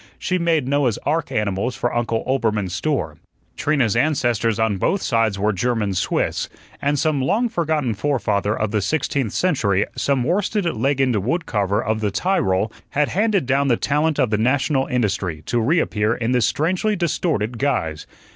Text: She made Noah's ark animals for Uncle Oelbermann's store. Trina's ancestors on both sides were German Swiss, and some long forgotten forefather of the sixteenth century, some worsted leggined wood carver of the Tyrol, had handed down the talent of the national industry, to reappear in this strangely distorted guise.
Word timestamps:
She 0.17 0.39
made 0.39 0.67
Noah's 0.67 0.97
ark 1.05 1.31
animals 1.31 1.75
for 1.75 1.93
Uncle 1.93 2.23
Oelbermann's 2.25 2.73
store. 2.73 3.17
Trina's 3.55 3.95
ancestors 3.95 4.57
on 4.57 4.77
both 4.77 4.99
sides 5.03 5.37
were 5.37 5.53
German 5.53 5.93
Swiss, 5.93 6.49
and 6.81 6.97
some 6.97 7.21
long 7.21 7.47
forgotten 7.49 7.93
forefather 7.93 8.57
of 8.57 8.71
the 8.71 8.81
sixteenth 8.81 9.31
century, 9.31 9.85
some 9.95 10.23
worsted 10.23 10.65
leggined 10.65 11.17
wood 11.17 11.45
carver 11.45 11.83
of 11.83 11.99
the 12.01 12.09
Tyrol, 12.09 12.71
had 12.89 13.09
handed 13.09 13.45
down 13.45 13.67
the 13.67 13.77
talent 13.77 14.17
of 14.17 14.31
the 14.31 14.39
national 14.39 14.87
industry, 14.87 15.43
to 15.45 15.61
reappear 15.61 16.15
in 16.15 16.31
this 16.31 16.47
strangely 16.47 16.95
distorted 16.95 17.59
guise. 17.59 18.07